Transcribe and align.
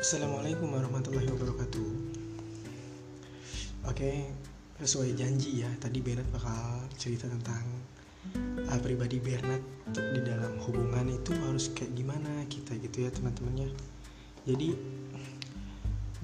Assalamualaikum 0.00 0.72
warahmatullahi 0.72 1.28
wabarakatuh. 1.28 1.88
Oke, 3.84 4.32
sesuai 4.80 5.12
janji 5.12 5.60
ya 5.60 5.68
Tadi 5.76 6.00
Bernard 6.00 6.24
bakal 6.32 6.88
cerita 6.96 7.28
tentang 7.28 7.60
uh, 8.64 8.80
Pribadi 8.80 9.20
Bernard 9.20 9.60
di 9.92 10.24
dalam 10.24 10.56
hubungan 10.64 11.04
itu 11.04 11.36
harus 11.44 11.68
kayak 11.76 11.92
gimana 11.92 12.32
kita 12.48 12.80
gitu 12.80 13.04
ya 13.04 13.12
teman-temannya. 13.12 13.76
Jadi 14.48 14.72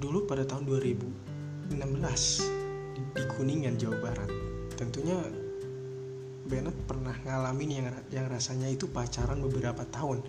Dulu 0.00 0.24
pada 0.24 0.48
tahun 0.48 0.72
2016 0.72 1.76
Di, 2.96 3.00
di 3.12 3.24
Kuningan, 3.36 3.76
Jawa 3.76 4.00
Barat 4.00 4.32
Tentunya 4.72 5.20
Bernard 6.48 6.80
pernah 6.88 7.12
ngalamin 7.28 7.70
yang, 7.76 7.86
yang 8.08 8.24
rasanya 8.32 8.72
itu 8.72 8.88
pacaran 8.88 9.36
beberapa 9.44 9.84
tahun. 9.92 10.24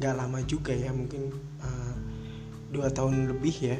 Gak 0.00 0.14
lama 0.16 0.40
juga 0.48 0.72
ya 0.72 0.88
mungkin 0.88 1.36
uh, 1.60 1.77
dua 2.68 2.92
tahun 2.92 3.32
lebih 3.32 3.56
ya. 3.64 3.78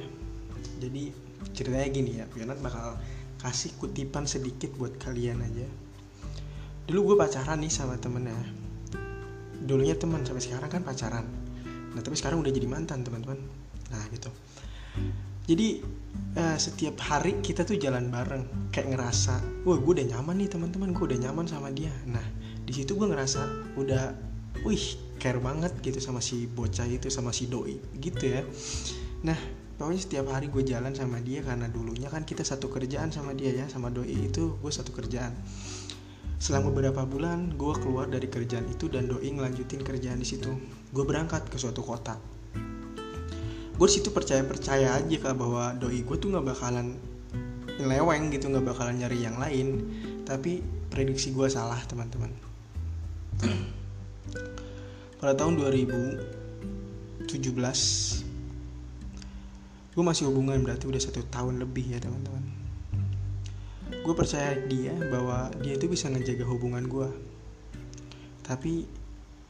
Jadi 0.78 1.12
ceritanya 1.55 1.88
gini 1.91 2.10
ya 2.23 2.24
Bernard 2.30 2.60
bakal 2.62 2.98
kasih 3.38 3.74
kutipan 3.79 4.27
sedikit 4.27 4.74
buat 4.74 4.98
kalian 4.98 5.42
aja. 5.42 5.69
Dulu 6.88 7.12
gue 7.12 7.16
pacaran 7.20 7.60
nih 7.60 7.70
sama 7.70 8.01
temennya. 8.01 8.34
Dulunya 9.62 9.95
teman 9.95 10.24
sampai 10.24 10.43
sekarang 10.43 10.70
kan 10.73 10.82
pacaran. 10.82 11.27
Nah 11.95 12.01
tapi 12.01 12.16
sekarang 12.16 12.41
udah 12.41 12.52
jadi 12.52 12.66
mantan 12.66 13.05
teman-teman. 13.05 13.38
Nah 13.93 14.02
gitu. 14.10 14.30
Jadi 15.48 15.80
uh, 16.37 16.57
setiap 16.60 17.01
hari 17.01 17.41
kita 17.41 17.65
tuh 17.65 17.80
jalan 17.80 18.12
bareng 18.12 18.68
kayak 18.68 18.93
ngerasa 18.93 19.65
wah 19.65 19.79
gue 19.80 19.93
udah 20.01 20.07
nyaman 20.16 20.45
nih 20.45 20.48
teman-teman 20.52 20.93
gue 20.93 21.05
udah 21.05 21.20
nyaman 21.29 21.46
sama 21.49 21.73
dia. 21.73 21.93
Nah 22.05 22.24
di 22.65 22.73
situ 22.73 22.96
gue 22.96 23.09
ngerasa 23.09 23.74
udah 23.80 24.12
wih 24.65 25.07
care 25.19 25.43
banget 25.43 25.74
gitu 25.83 25.99
sama 25.99 26.23
si 26.23 26.47
bocah 26.47 26.87
itu 26.87 27.11
sama 27.11 27.35
si 27.35 27.51
doi 27.51 27.77
gitu 27.99 28.24
ya. 28.24 28.43
Nah 29.27 29.37
pokoknya 29.79 30.01
setiap 30.01 30.27
hari 30.30 30.51
gue 30.51 30.63
jalan 30.63 30.95
sama 30.95 31.19
dia 31.23 31.43
karena 31.43 31.66
dulunya 31.71 32.07
kan 32.11 32.23
kita 32.23 32.43
satu 32.43 32.71
kerjaan 32.71 33.11
sama 33.11 33.35
dia 33.35 33.55
ya 33.55 33.66
sama 33.66 33.91
doi 33.91 34.15
itu 34.15 34.57
gue 34.63 34.73
satu 34.73 34.95
kerjaan. 34.95 35.35
Selama 36.39 36.71
beberapa 36.71 37.02
bulan 37.02 37.59
gue 37.59 37.74
keluar 37.83 38.07
dari 38.07 38.30
kerjaan 38.30 38.71
itu 38.71 38.87
dan 38.87 39.11
doi 39.11 39.27
ngelanjutin 39.27 39.83
kerjaan 39.83 40.23
di 40.23 40.27
situ. 40.27 40.55
Gue 40.95 41.05
berangkat 41.05 41.51
ke 41.51 41.59
suatu 41.59 41.83
kota. 41.83 42.15
Gue 43.79 43.89
situ 43.91 44.11
percaya 44.11 44.43
percaya 44.43 44.99
aja 44.99 45.16
kalau 45.19 45.37
bahwa 45.39 45.74
doi 45.79 46.02
gue 46.02 46.16
tuh 46.19 46.30
nggak 46.30 46.46
bakalan 46.46 46.95
ngeleweng 47.79 48.30
gitu 48.35 48.51
nggak 48.51 48.66
bakalan 48.71 48.99
nyari 49.02 49.19
yang 49.23 49.39
lain. 49.39 49.83
Tapi 50.23 50.63
prediksi 50.91 51.35
gue 51.35 51.46
salah 51.51 51.79
teman-teman 51.87 52.48
pada 55.19 55.35
tahun 55.35 55.59
2017 55.59 57.27
gue 59.99 60.05
masih 60.07 60.30
hubungan 60.30 60.63
berarti 60.63 60.87
udah 60.87 61.02
satu 61.02 61.27
tahun 61.27 61.59
lebih 61.59 61.91
ya 61.91 61.99
teman-teman. 61.99 62.47
Gue 64.06 64.15
percaya 64.15 64.55
dia 64.71 64.94
bahwa 65.11 65.50
dia 65.59 65.75
itu 65.75 65.91
bisa 65.91 66.06
ngejaga 66.06 66.47
hubungan 66.47 66.87
gue 66.87 67.11
tapi 68.47 68.87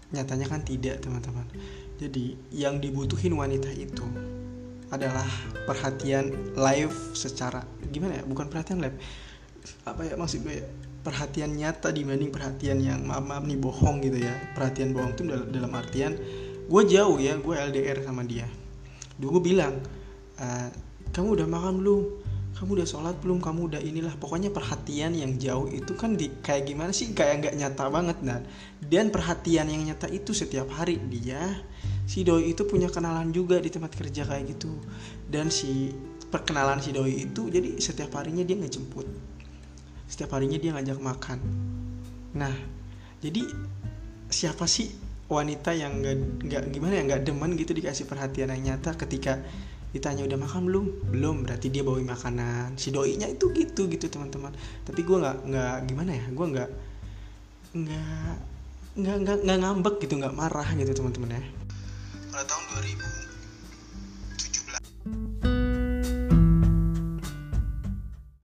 nyatanya 0.08 0.48
kan 0.48 0.64
tidak 0.64 1.04
teman-teman. 1.04 1.44
Jadi 2.00 2.32
yang 2.48 2.80
dibutuhin 2.80 3.36
wanita 3.36 3.68
itu 3.68 4.08
adalah 4.88 5.28
perhatian 5.68 6.56
live 6.56 6.96
secara 7.12 7.60
gimana 7.92 8.16
ya? 8.16 8.24
Bukan 8.24 8.48
perhatian 8.48 8.80
live 8.80 8.96
apa 9.84 10.00
ya 10.00 10.16
maksud 10.16 10.48
gue 10.48 10.64
ya 10.64 10.66
perhatian 11.08 11.56
nyata 11.56 11.88
dibanding 11.88 12.28
perhatian 12.28 12.84
yang 12.84 13.00
maaf 13.08 13.24
maaf 13.24 13.48
nih 13.48 13.56
bohong 13.56 14.04
gitu 14.04 14.20
ya. 14.20 14.36
Perhatian 14.52 14.92
bohong 14.92 15.16
tuh 15.16 15.24
dalam 15.48 15.72
artian 15.72 16.12
gue 16.68 16.82
jauh 16.84 17.16
ya 17.16 17.40
gue 17.40 17.54
LDR 17.56 18.04
sama 18.04 18.28
dia. 18.28 18.44
Dulu 19.16 19.40
gue 19.40 19.56
bilang 19.56 19.80
e, 20.36 20.46
kamu 21.16 21.40
udah 21.40 21.48
makan 21.48 21.80
belum? 21.80 22.02
Kamu 22.60 22.70
udah 22.76 22.84
sholat 22.84 23.16
belum? 23.24 23.40
Kamu 23.40 23.72
udah 23.72 23.80
inilah. 23.80 24.12
Pokoknya 24.20 24.52
perhatian 24.52 25.16
yang 25.16 25.40
jauh 25.40 25.72
itu 25.72 25.96
kan 25.96 26.12
di 26.12 26.28
kayak 26.44 26.68
gimana 26.68 26.92
sih? 26.92 27.16
Kayak 27.16 27.48
nggak 27.48 27.54
nyata 27.56 27.84
banget 27.88 28.18
dan 28.20 28.42
dan 28.84 29.06
perhatian 29.08 29.72
yang 29.72 29.88
nyata 29.88 30.12
itu 30.12 30.36
setiap 30.36 30.68
hari. 30.76 31.00
Dia 31.08 31.40
si 32.04 32.20
doi 32.20 32.52
itu 32.52 32.68
punya 32.68 32.92
kenalan 32.92 33.32
juga 33.32 33.56
di 33.56 33.72
tempat 33.72 33.96
kerja 33.96 34.28
kayak 34.28 34.44
gitu. 34.52 34.76
Dan 35.24 35.48
si 35.48 35.88
perkenalan 36.28 36.84
si 36.84 36.92
doi 36.92 37.24
itu 37.24 37.48
jadi 37.48 37.80
setiap 37.80 38.20
harinya 38.20 38.44
dia 38.44 38.60
ngejemput 38.60 39.37
setiap 40.08 40.34
harinya 40.34 40.56
dia 40.56 40.72
ngajak 40.72 40.98
makan. 40.98 41.38
Nah 42.34 42.54
jadi 43.20 43.44
siapa 44.32 44.64
sih 44.64 44.88
wanita 45.28 45.76
yang 45.76 46.00
nggak 46.00 46.16
nggak 46.48 46.62
gimana 46.72 46.92
ya 46.96 47.02
nggak 47.04 47.22
demen 47.28 47.52
gitu 47.60 47.76
dikasih 47.76 48.08
perhatian 48.08 48.48
yang 48.56 48.74
nyata 48.74 48.96
ketika 48.96 49.36
ditanya 49.92 50.24
udah 50.24 50.38
makan 50.40 50.62
belum? 50.68 50.86
Belum 51.12 51.36
berarti 51.44 51.68
dia 51.68 51.84
bawa 51.84 52.00
makanan. 52.00 52.80
Si 52.80 52.88
doinya 52.88 53.28
itu 53.28 53.52
gitu 53.52 53.88
gitu 53.88 54.08
teman-teman. 54.08 54.52
Tapi 54.84 55.00
gue 55.04 55.16
nggak 55.16 55.36
nggak 55.48 55.76
gimana 55.88 56.10
ya 56.16 56.24
gue 56.32 56.46
nggak 56.56 56.70
nggak 57.76 58.36
nggak 58.98 59.36
nggak 59.44 59.58
ngambek 59.60 59.94
gitu 60.02 60.14
nggak 60.16 60.34
marah 60.34 60.68
gitu 60.76 60.92
teman-teman 60.96 61.36
ya. 61.36 61.42
Pada 62.32 62.44
tahun 62.48 62.64
2000 62.80 63.28